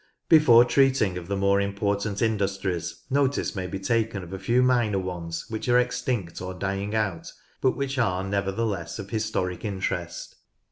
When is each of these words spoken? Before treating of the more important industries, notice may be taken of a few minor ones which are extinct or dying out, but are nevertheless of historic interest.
Before 0.29 0.65
treating 0.65 1.15
of 1.19 1.27
the 1.27 1.37
more 1.37 1.61
important 1.61 2.23
industries, 2.23 3.01
notice 3.11 3.55
may 3.55 3.67
be 3.67 3.77
taken 3.77 4.23
of 4.23 4.33
a 4.33 4.39
few 4.39 4.63
minor 4.63 4.97
ones 4.97 5.45
which 5.49 5.69
are 5.69 5.77
extinct 5.79 6.41
or 6.41 6.55
dying 6.55 6.95
out, 6.95 7.31
but 7.61 7.77
are 7.99 8.23
nevertheless 8.23 8.97
of 8.97 9.11
historic 9.11 9.63
interest. 9.63 10.37